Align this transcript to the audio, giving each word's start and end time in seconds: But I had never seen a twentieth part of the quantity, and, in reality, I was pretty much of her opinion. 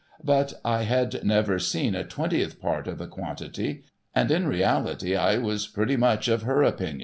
But 0.23 0.55
I 0.65 0.81
had 0.85 1.23
never 1.23 1.59
seen 1.59 1.93
a 1.93 2.03
twentieth 2.03 2.59
part 2.59 2.87
of 2.87 2.97
the 2.97 3.05
quantity, 3.05 3.83
and, 4.15 4.31
in 4.31 4.47
reality, 4.47 5.15
I 5.15 5.37
was 5.37 5.67
pretty 5.67 5.95
much 5.95 6.27
of 6.27 6.41
her 6.41 6.63
opinion. 6.63 6.99